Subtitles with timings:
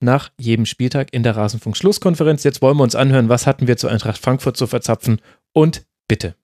[0.00, 2.44] nach jedem Spieltag in der Rasenfunk-Schlusskonferenz.
[2.44, 5.20] Jetzt wollen wir uns anhören, was hatten wir zu Eintracht Frankfurt zu verzapfen
[5.52, 6.34] und bitte.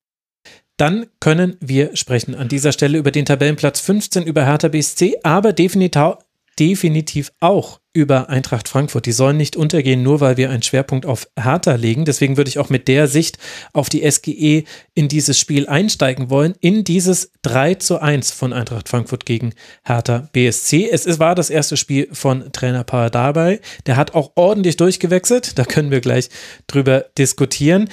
[0.77, 5.52] Dann können wir sprechen an dieser Stelle über den Tabellenplatz 15 über Hertha BSC, aber
[5.52, 6.16] definitiv,
[6.58, 9.06] definitiv auch über Eintracht Frankfurt.
[9.06, 12.05] Die sollen nicht untergehen, nur weil wir einen Schwerpunkt auf Hertha legen.
[12.05, 13.38] Deswegen würde ich auch mit der Sicht
[13.72, 18.88] auf die SGE in dieses Spiel einsteigen wollen, in dieses 3 zu 1 von Eintracht
[18.88, 20.88] Frankfurt gegen Hertha BSC.
[20.91, 23.61] Es war das erste Spiel von Trainer Paul dabei.
[23.86, 25.56] Der hat auch ordentlich durchgewechselt.
[25.58, 26.30] Da können wir gleich
[26.66, 27.89] drüber diskutieren.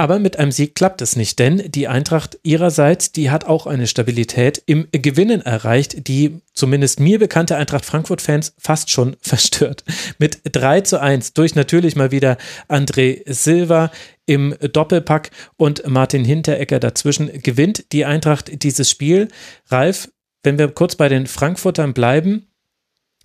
[0.00, 3.86] Aber mit einem Sieg klappt es nicht, denn die Eintracht ihrerseits, die hat auch eine
[3.86, 9.84] Stabilität im Gewinnen erreicht, die zumindest mir bekannte Eintracht Frankfurt-Fans fast schon verstört.
[10.16, 13.90] Mit 3 zu 1 durch natürlich mal wieder André Silva
[14.24, 19.28] im Doppelpack und Martin Hinteregger dazwischen gewinnt die Eintracht dieses Spiel.
[19.66, 20.10] Ralf,
[20.42, 22.46] wenn wir kurz bei den Frankfurtern bleiben,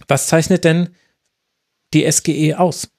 [0.10, 0.90] was zeichnet denn
[1.94, 2.90] die SGE aus?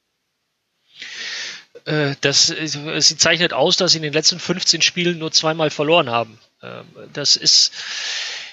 [1.87, 6.11] Äh, das, sie zeichnet aus, dass sie in den letzten 15 Spielen nur zweimal verloren
[6.11, 6.39] haben.
[6.63, 7.73] Ähm, das ist,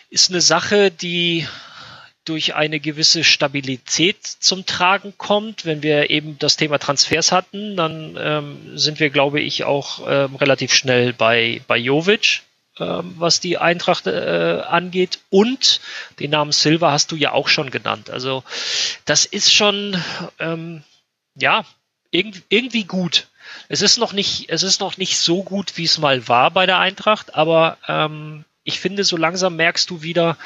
[0.09, 1.47] ist eine Sache, die
[2.25, 5.65] durch eine gewisse Stabilität zum Tragen kommt.
[5.65, 10.35] Wenn wir eben das Thema Transfers hatten, dann ähm, sind wir, glaube ich, auch ähm,
[10.35, 12.43] relativ schnell bei, bei Jovic,
[12.79, 15.19] ähm, was die Eintracht äh, angeht.
[15.31, 15.81] Und
[16.19, 18.09] den Namen Silva hast du ja auch schon genannt.
[18.09, 18.43] Also
[19.03, 20.01] das ist schon,
[20.39, 20.83] ähm,
[22.13, 23.27] ja, irgendwie gut.
[23.69, 26.65] Es ist noch nicht, es ist noch nicht so gut, wie es mal war bei
[26.65, 30.37] der Eintracht, aber ähm, ich finde, so langsam merkst du wieder,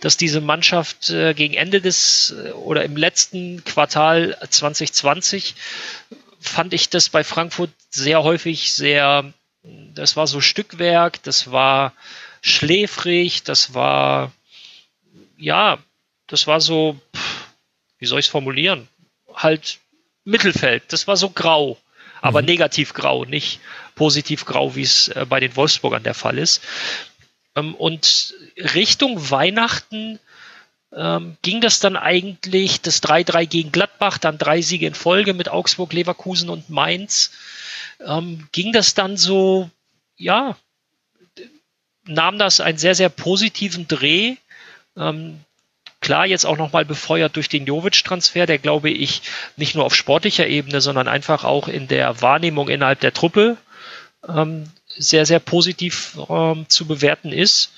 [0.00, 5.54] dass diese Mannschaft äh, gegen Ende des äh, oder im letzten Quartal 2020
[6.40, 9.32] fand ich das bei Frankfurt sehr häufig sehr,
[9.62, 11.94] das war so Stückwerk, das war
[12.42, 14.30] schläfrig, das war,
[15.38, 15.78] ja,
[16.26, 17.00] das war so,
[17.98, 18.88] wie soll ich es formulieren?
[19.34, 19.78] Halt
[20.24, 20.84] Mittelfeld.
[20.88, 21.78] Das war so grau,
[22.20, 22.46] aber mhm.
[22.46, 23.60] negativ grau, nicht
[23.94, 26.62] positiv grau, wie es äh, bei den Wolfsburgern der Fall ist.
[27.56, 30.18] Ähm, und Richtung Weihnachten
[30.92, 35.48] ähm, ging das dann eigentlich, das 3-3 gegen Gladbach, dann drei Siege in Folge mit
[35.48, 37.32] Augsburg, Leverkusen und Mainz,
[38.00, 39.70] ähm, ging das dann so,
[40.16, 40.56] ja,
[42.06, 44.36] nahm das einen sehr, sehr positiven Dreh.
[44.96, 45.40] Ähm,
[46.04, 49.22] Klar, jetzt auch nochmal befeuert durch den Jovic-Transfer, der glaube ich
[49.56, 53.56] nicht nur auf sportlicher Ebene, sondern einfach auch in der Wahrnehmung innerhalb der Truppe
[54.28, 57.72] ähm, sehr, sehr positiv ähm, zu bewerten ist.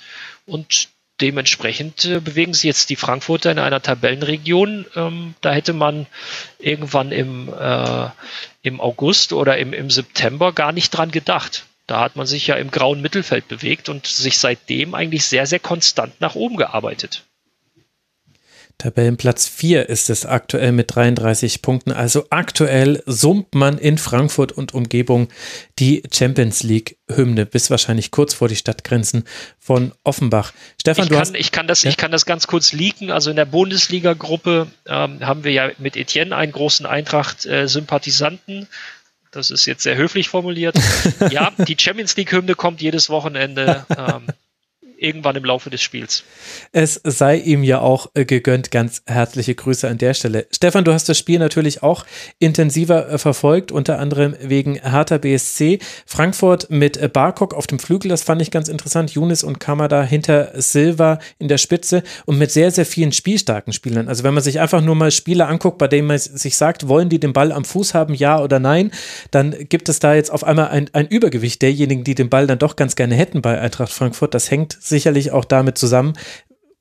[0.44, 0.88] Und
[1.20, 4.86] dementsprechend äh, bewegen sich jetzt die Frankfurter in einer Tabellenregion.
[4.96, 6.08] Ähm, da hätte man
[6.58, 8.08] irgendwann im, äh,
[8.62, 11.64] im August oder im, im September gar nicht dran gedacht.
[11.86, 15.60] Da hat man sich ja im grauen Mittelfeld bewegt und sich seitdem eigentlich sehr, sehr
[15.60, 17.22] konstant nach oben gearbeitet.
[18.78, 21.92] Tabellenplatz 4 ist es aktuell mit 33 Punkten.
[21.92, 25.28] Also aktuell summt man in Frankfurt und Umgebung
[25.78, 29.24] die Champions League Hymne bis wahrscheinlich kurz vor die Stadtgrenzen
[29.58, 30.52] von Offenbach.
[30.78, 31.90] Stefan, ich du kann, hast, ich kann das, ja?
[31.90, 33.10] ich kann das ganz kurz leaken.
[33.10, 38.62] Also in der Bundesliga-Gruppe ähm, haben wir ja mit Etienne einen großen Eintracht-Sympathisanten.
[38.64, 38.66] Äh,
[39.30, 40.78] das ist jetzt sehr höflich formuliert.
[41.30, 43.86] ja, die Champions League Hymne kommt jedes Wochenende.
[43.96, 44.26] Ähm,
[44.98, 46.24] irgendwann im Laufe des Spiels.
[46.72, 48.70] Es sei ihm ja auch äh, gegönnt.
[48.70, 50.46] Ganz herzliche Grüße an der Stelle.
[50.52, 52.06] Stefan, du hast das Spiel natürlich auch
[52.38, 55.78] intensiver äh, verfolgt, unter anderem wegen Hertha BSC.
[56.06, 59.10] Frankfurt mit äh, Barkok auf dem Flügel, das fand ich ganz interessant.
[59.10, 64.08] Yunis und Kamada hinter Silva in der Spitze und mit sehr, sehr vielen spielstarken Spielern.
[64.08, 67.08] Also wenn man sich einfach nur mal Spiele anguckt, bei denen man sich sagt, wollen
[67.08, 68.90] die den Ball am Fuß haben, ja oder nein,
[69.30, 72.58] dann gibt es da jetzt auf einmal ein, ein Übergewicht derjenigen, die den Ball dann
[72.58, 74.34] doch ganz gerne hätten bei Eintracht Frankfurt.
[74.34, 76.14] Das hängt sicherlich auch damit zusammen,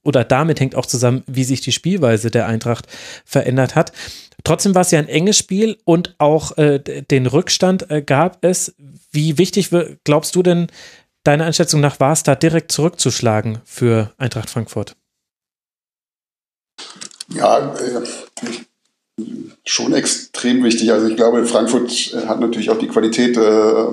[0.03, 2.87] oder damit hängt auch zusammen, wie sich die Spielweise der Eintracht
[3.25, 3.91] verändert hat.
[4.43, 8.75] Trotzdem war es ja ein enges Spiel und auch äh, den Rückstand äh, gab es.
[9.11, 9.71] Wie wichtig
[10.03, 10.67] glaubst du denn,
[11.23, 14.95] deiner Einschätzung nach, war es da direkt zurückzuschlagen für Eintracht Frankfurt?
[17.29, 18.01] Ja, äh,
[19.65, 20.91] schon extrem wichtig.
[20.91, 21.89] Also ich glaube, Frankfurt
[22.27, 23.85] hat natürlich auch die Qualität, äh,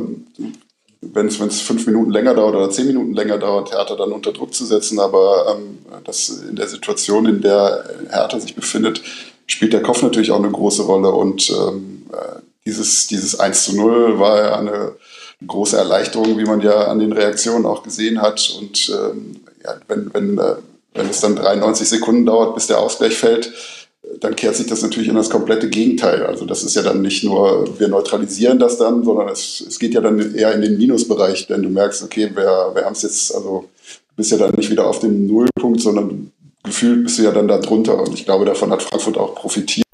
[1.02, 4.54] wenn es fünf Minuten länger dauert oder zehn Minuten länger dauert, Hertha dann unter Druck
[4.54, 5.00] zu setzen.
[5.00, 9.02] Aber ähm, das in der Situation, in der Hertha sich befindet,
[9.46, 11.10] spielt der Kopf natürlich auch eine große Rolle.
[11.10, 14.92] Und ähm, äh, dieses, dieses 1 zu 0 war ja eine
[15.44, 18.56] große Erleichterung, wie man ja an den Reaktionen auch gesehen hat.
[18.60, 20.54] Und ähm, ja, wenn, wenn, äh,
[20.94, 23.52] wenn es dann 93 Sekunden dauert, bis der Ausgleich fällt,
[24.20, 26.24] dann kehrt sich das natürlich in das komplette Gegenteil.
[26.26, 29.94] Also das ist ja dann nicht nur, wir neutralisieren das dann, sondern es, es geht
[29.94, 33.34] ja dann eher in den Minusbereich, denn du merkst, okay, wir, wir haben es jetzt,
[33.34, 36.32] also du bist ja dann nicht wieder auf dem Nullpunkt, sondern
[36.62, 38.00] gefühlt bist du ja dann da drunter.
[38.00, 39.84] Und ich glaube, davon hat Frankfurt auch profitiert.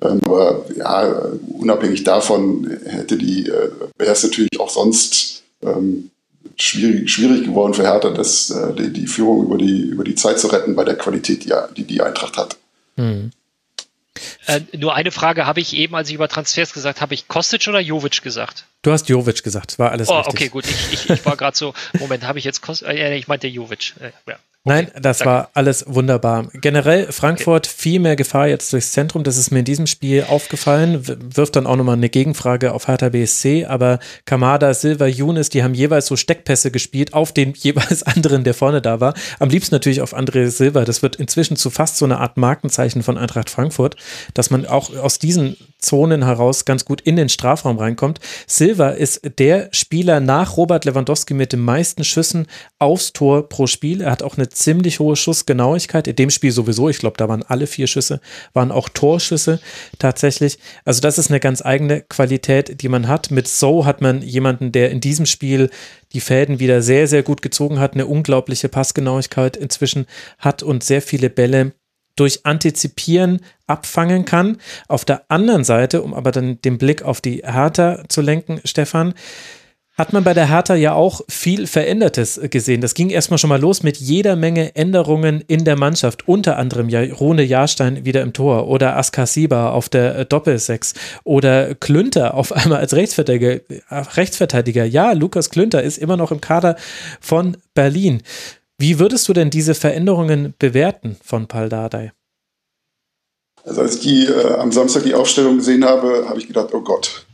[0.00, 6.10] Ähm, aber ja, unabhängig davon hätte die, äh, wäre es natürlich auch sonst ähm,
[6.56, 10.38] schwierig, schwierig geworden für Hertha, das, äh, die, die Führung über die, über die Zeit
[10.38, 11.46] zu retten bei der Qualität,
[11.76, 12.56] die die, Eintracht hat.
[12.96, 13.30] Mhm.
[14.46, 17.66] Äh, nur eine Frage habe ich eben, als ich über Transfers gesagt habe, ich Kostic
[17.68, 18.66] oder Jovic gesagt?
[18.82, 20.34] Du hast Jovic gesagt, war alles oh, richtig.
[20.34, 23.28] Okay, gut, ich, ich, ich war gerade so, Moment, habe ich jetzt Kostic, äh, ich
[23.28, 23.94] meinte Jovic.
[24.00, 24.36] Äh, ja.
[24.64, 25.30] Nein, das Danke.
[25.30, 26.48] war alles wunderbar.
[26.54, 27.76] Generell Frankfurt okay.
[27.76, 29.24] viel mehr Gefahr jetzt durchs Zentrum.
[29.24, 31.04] Das ist mir in diesem Spiel aufgefallen.
[31.34, 33.66] Wirft dann auch nochmal eine Gegenfrage auf Hertha BSC.
[33.66, 38.54] Aber Kamada, Silva, Younes, die haben jeweils so Steckpässe gespielt auf den jeweils anderen, der
[38.54, 39.14] vorne da war.
[39.40, 40.84] Am liebsten natürlich auf André Silva.
[40.84, 43.96] Das wird inzwischen zu fast so eine Art Markenzeichen von Eintracht Frankfurt,
[44.34, 48.20] dass man auch aus diesen Zonen heraus ganz gut in den Strafraum reinkommt.
[48.46, 52.46] Silva ist der Spieler nach Robert Lewandowski mit den meisten Schüssen
[52.78, 54.00] aufs Tor pro Spiel.
[54.00, 56.06] Er hat auch eine ziemlich hohe Schussgenauigkeit.
[56.06, 58.20] In dem Spiel sowieso, ich glaube, da waren alle vier Schüsse,
[58.52, 59.60] waren auch Torschüsse
[59.98, 60.58] tatsächlich.
[60.84, 63.30] Also das ist eine ganz eigene Qualität, die man hat.
[63.30, 65.70] Mit So hat man jemanden, der in diesem Spiel
[66.12, 70.06] die Fäden wieder sehr, sehr gut gezogen hat, eine unglaubliche Passgenauigkeit inzwischen
[70.38, 71.72] hat und sehr viele Bälle
[72.16, 74.58] durch Antizipieren abfangen kann.
[74.88, 79.14] Auf der anderen Seite, um aber dann den Blick auf die Hertha zu lenken, Stefan,
[79.94, 82.80] hat man bei der Hertha ja auch viel Verändertes gesehen.
[82.80, 86.26] Das ging erstmal schon mal los mit jeder Menge Änderungen in der Mannschaft.
[86.26, 90.94] Unter anderem ja Rune Jahrstein wieder im Tor oder Askasiba auf der Doppelsechs
[91.24, 93.60] oder Klünter auf einmal als Rechtsverteidiger.
[93.90, 94.84] Rechtsverteidiger.
[94.84, 96.76] Ja, Lukas Klünter ist immer noch im Kader
[97.20, 98.22] von Berlin.
[98.82, 102.10] Wie würdest du denn diese Veränderungen bewerten von Paldadei?
[103.62, 106.80] Also als ich die, äh, am Samstag die Aufstellung gesehen habe, habe ich gedacht, oh
[106.80, 107.24] Gott,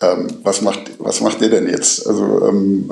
[0.00, 2.06] ähm, was, macht, was macht der denn jetzt?
[2.06, 2.88] Also ähm,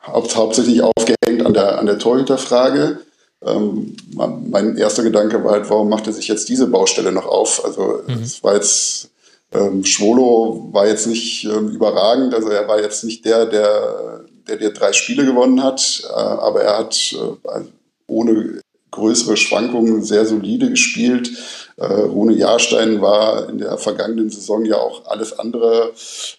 [0.00, 3.00] haupt, hauptsächlich aufgehängt an der, an der Torhüterfrage.
[3.44, 7.64] Ähm, mein erster Gedanke war halt, warum macht er sich jetzt diese Baustelle noch auf?
[7.64, 8.22] Also mhm.
[8.22, 9.10] es war jetzt,
[9.52, 14.56] ähm, Schwolo war jetzt nicht ähm, überragend, also er war jetzt nicht der, der, der
[14.56, 17.60] dir drei Spiele gewonnen hat, äh, aber er hat äh,
[18.06, 18.60] ohne
[18.90, 21.30] größere Schwankungen sehr solide gespielt.
[21.76, 25.92] Äh, Rune Jahrstein war in der vergangenen Saison ja auch alles andere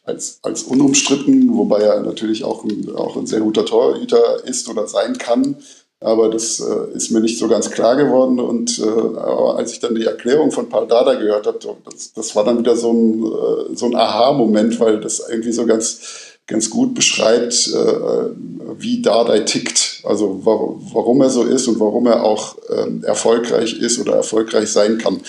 [0.04, 4.88] als, als unumstritten, wobei er natürlich auch ein, auch ein sehr guter Torhüter ist oder
[4.88, 5.58] sein kann.
[6.00, 8.40] Aber das äh, ist mir nicht so ganz klar geworden.
[8.40, 12.44] Und äh, als ich dann die Erklärung von Paul Dada gehört habe, das, das war
[12.44, 16.96] dann wieder so ein, äh, so ein Aha-Moment, weil das irgendwie so ganz, ganz gut
[16.96, 20.02] beschreibt, äh, wie Dardai tickt.
[20.04, 24.98] Also warum er so ist und warum er auch ähm, erfolgreich ist oder erfolgreich sein
[24.98, 25.20] kann.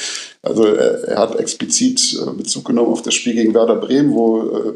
[0.42, 4.72] Also er, hat explizit äh, Bezug genommen auf das Spiel gegen Werder Bremen, wo äh,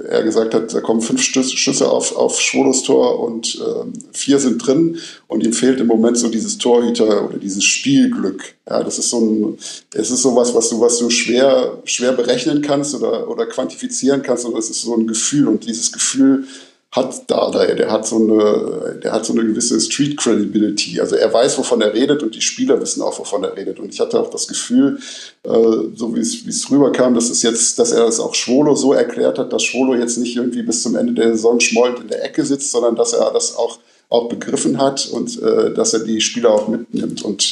[0.00, 4.66] er gesagt hat, da kommen fünf Schüsse auf, auf Schwolos Tor und äh, vier sind
[4.66, 4.98] drin
[5.28, 8.54] und ihm fehlt im Moment so dieses Torhüter oder dieses Spielglück.
[8.68, 9.58] Ja, das ist so ein,
[9.94, 14.44] es ist sowas, was du, was du schwer, schwer berechnen kannst oder, oder quantifizieren kannst,
[14.44, 16.46] und es ist so ein Gefühl und dieses Gefühl
[16.92, 21.00] hat da, der hat so eine, der hat so eine gewisse Street Credibility.
[21.00, 23.78] Also er weiß, wovon er redet und die Spieler wissen auch, wovon er redet.
[23.78, 24.98] Und ich hatte auch das Gefühl,
[25.42, 29.38] äh, so wie es, rüberkam, dass es jetzt, dass er das auch Schwolo so erklärt
[29.38, 32.44] hat, dass Schwolo jetzt nicht irgendwie bis zum Ende der Saison schmollend in der Ecke
[32.44, 33.78] sitzt, sondern dass er das auch
[34.08, 37.22] auch begriffen hat und äh, dass er die Spieler auch mitnimmt.
[37.22, 37.42] Und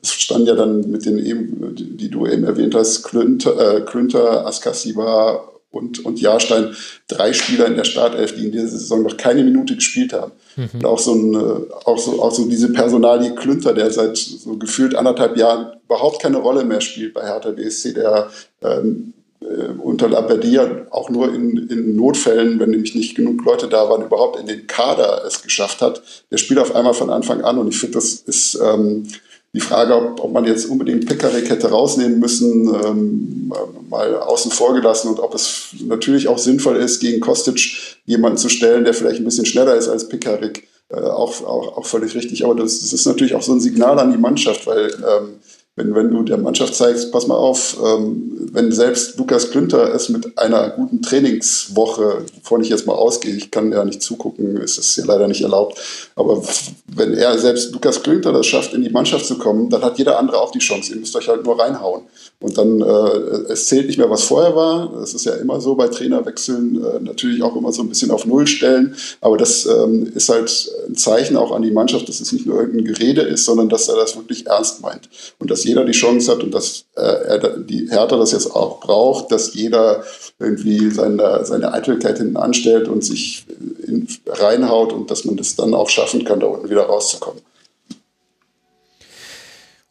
[0.00, 4.46] es stand ja dann mit den eben, die du eben erwähnt hast, Klünter, äh, Klünter
[4.46, 6.74] Askasiba und, und Jahrstein
[7.08, 10.32] drei Spieler in der Startelf, die in dieser Saison noch keine Minute gespielt haben.
[10.56, 10.68] Mhm.
[10.74, 14.56] Und auch so, ein, äh, auch, so, auch so diese Personalie Klünter, der seit so
[14.56, 18.30] gefühlt anderthalb Jahren überhaupt keine Rolle mehr spielt bei Hertha BSC, der
[18.62, 23.88] ähm, äh, unter Labadia auch nur in, in Notfällen, wenn nämlich nicht genug Leute da
[23.88, 26.02] waren, überhaupt in den Kader es geschafft hat.
[26.30, 29.06] Der spielt auf einmal von Anfang an und ich finde, das ist ähm,
[29.54, 33.52] die Frage, ob, ob man jetzt unbedingt Pekarik hätte rausnehmen müssen, ähm,
[33.88, 38.48] mal außen vor gelassen und ob es natürlich auch sinnvoll ist, gegen Kostic jemanden zu
[38.48, 40.66] stellen, der vielleicht ein bisschen schneller ist als Pekarik.
[40.88, 42.44] Äh, auch, auch, auch völlig richtig.
[42.44, 45.36] Aber das, das ist natürlich auch so ein Signal an die Mannschaft, weil ähm,
[45.76, 50.08] wenn, wenn du der Mannschaft zeigst, pass mal auf, ähm, wenn selbst Lukas Klünter es
[50.08, 54.78] mit einer guten Trainingswoche, wovon ich jetzt mal ausgehe, ich kann ja nicht zugucken, ist
[54.78, 55.80] es ja leider nicht erlaubt,
[56.14, 56.42] aber
[56.86, 60.18] wenn er selbst Lukas Klünter das schafft, in die Mannschaft zu kommen, dann hat jeder
[60.18, 60.92] andere auch die Chance.
[60.92, 62.02] Ihr müsst euch halt nur reinhauen.
[62.44, 64.92] Und dann, äh, es zählt nicht mehr, was vorher war.
[65.00, 68.26] Das ist ja immer so bei Trainerwechseln, äh, natürlich auch immer so ein bisschen auf
[68.26, 68.94] Null stellen.
[69.22, 72.60] Aber das ähm, ist halt ein Zeichen auch an die Mannschaft, dass es nicht nur
[72.60, 75.08] irgendein Gerede ist, sondern dass er das wirklich ernst meint.
[75.38, 78.78] Und dass jeder die Chance hat und dass äh, er, die Hertha das jetzt auch
[78.78, 80.04] braucht, dass jeder
[80.38, 83.46] irgendwie seine, seine Eitelkeit hinten anstellt und sich
[83.86, 87.40] in, reinhaut und dass man das dann auch schaffen kann, da unten wieder rauszukommen.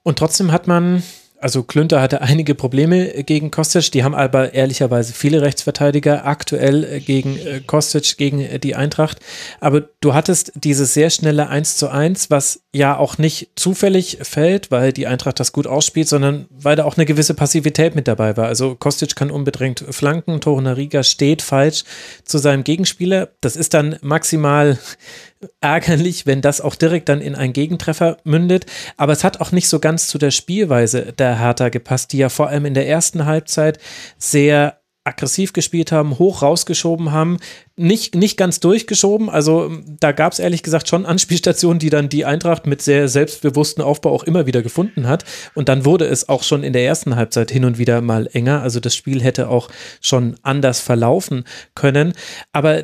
[0.04, 1.02] Und trotzdem hat man
[1.44, 7.00] also Klünter hatte einige Probleme gegen Kostic, die haben aber ehrlicherweise viele Rechtsverteidiger aktuell äh,
[7.02, 9.20] gegen äh, Kostic, gegen äh, die Eintracht.
[9.60, 14.72] Aber du hattest dieses sehr schnelle 1 zu 1, was ja auch nicht zufällig fällt,
[14.72, 18.36] weil die Eintracht das gut ausspielt, sondern weil da auch eine gewisse Passivität mit dabei
[18.36, 18.48] war.
[18.48, 21.84] Also Kostic kann unbedingt flanken, Torunariga steht falsch
[22.24, 23.30] zu seinem Gegenspieler.
[23.42, 24.80] Das ist dann maximal
[25.62, 28.66] ärgerlich, wenn das auch direkt dann in einen Gegentreffer mündet.
[28.98, 32.30] Aber es hat auch nicht so ganz zu der Spielweise der Hertha gepasst, die ja
[32.30, 33.78] vor allem in der ersten Halbzeit
[34.18, 37.38] sehr aggressiv gespielt haben, hoch rausgeschoben haben,
[37.76, 39.30] nicht, nicht ganz durchgeschoben.
[39.30, 43.84] Also da gab es ehrlich gesagt schon Anspielstationen, die dann die Eintracht mit sehr selbstbewusstem
[43.84, 45.26] Aufbau auch immer wieder gefunden hat.
[45.56, 48.62] Und dann wurde es auch schon in der ersten Halbzeit hin und wieder mal enger.
[48.62, 49.70] Also das Spiel hätte auch
[50.02, 51.44] schon anders verlaufen
[51.76, 52.14] können.
[52.54, 52.84] Aber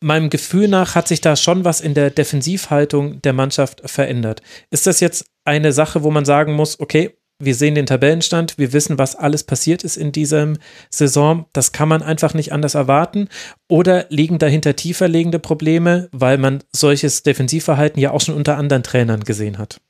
[0.00, 4.42] meinem Gefühl nach hat sich da schon was in der Defensivhaltung der Mannschaft verändert.
[4.70, 8.72] Ist das jetzt eine Sache, wo man sagen muss, okay, wir sehen den Tabellenstand, wir
[8.72, 10.58] wissen, was alles passiert ist in diesem
[10.90, 11.46] Saison.
[11.52, 13.28] Das kann man einfach nicht anders erwarten.
[13.68, 18.82] Oder liegen dahinter tiefer liegende Probleme, weil man solches Defensivverhalten ja auch schon unter anderen
[18.82, 19.80] Trainern gesehen hat?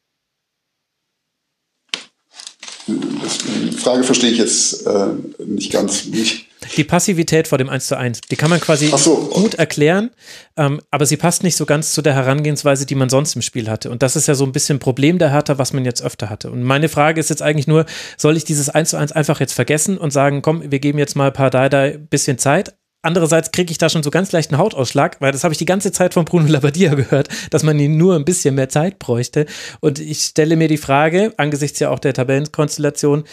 [2.86, 5.06] die Frage verstehe ich jetzt äh,
[5.46, 6.06] nicht ganz.
[6.06, 6.46] Nicht.
[6.76, 9.30] Die Passivität vor dem 1 zu 1, die kann man quasi so.
[9.32, 10.10] gut erklären,
[10.56, 13.68] ähm, aber sie passt nicht so ganz zu der Herangehensweise, die man sonst im Spiel
[13.68, 13.90] hatte.
[13.90, 16.30] Und das ist ja so ein bisschen ein Problem der Hertha, was man jetzt öfter
[16.30, 16.50] hatte.
[16.50, 19.52] Und meine Frage ist jetzt eigentlich nur, soll ich dieses 1 zu 1 einfach jetzt
[19.52, 23.52] vergessen und sagen, komm, wir geben jetzt mal ein paar Dada ein bisschen Zeit, Andererseits
[23.52, 26.14] kriege ich da schon so ganz leichten Hautausschlag, weil das habe ich die ganze Zeit
[26.14, 29.44] von Bruno Labbadia gehört, dass man ihm nur ein bisschen mehr Zeit bräuchte.
[29.80, 33.24] Und ich stelle mir die Frage, angesichts ja auch der Tabellenkonstellation,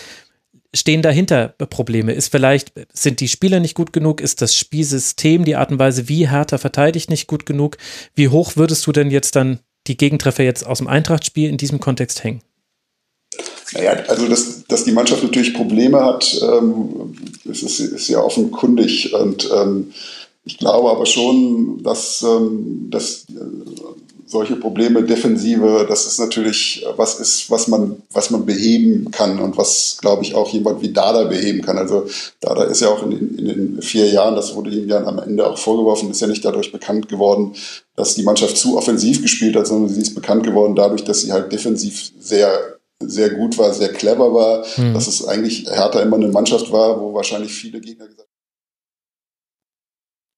[0.73, 2.13] stehen dahinter Probleme?
[2.13, 4.21] Ist vielleicht, sind die Spieler nicht gut genug?
[4.21, 7.77] Ist das Spielsystem, die Art und Weise, wie Hertha verteidigt, nicht gut genug?
[8.15, 11.79] Wie hoch würdest du denn jetzt dann die Gegentreffer jetzt aus dem Eintrachtspiel in diesem
[11.79, 12.41] Kontext hängen?
[13.73, 19.13] Naja, also dass, dass die Mannschaft natürlich Probleme hat, ähm, ist, ist, ja offenkundig.
[19.13, 19.93] Und ähm,
[20.43, 27.19] ich glaube aber schon, dass, ähm, dass äh, solche Probleme, Defensive, das ist natürlich was
[27.19, 31.25] ist, was man, was man beheben kann und was, glaube ich, auch jemand wie Dada
[31.25, 31.77] beheben kann.
[31.77, 32.05] Also
[32.39, 35.19] Dada ist ja auch in den, in den vier Jahren, das wurde ihm ja am
[35.19, 37.53] Ende auch vorgeworfen, ist ja nicht dadurch bekannt geworden,
[37.97, 41.33] dass die Mannschaft zu offensiv gespielt hat, sondern sie ist bekannt geworden dadurch, dass sie
[41.33, 44.93] halt defensiv sehr sehr gut war, sehr clever war, mhm.
[44.93, 48.30] dass es eigentlich Hertha immer eine Mannschaft war, wo wahrscheinlich viele Gegner gesagt haben,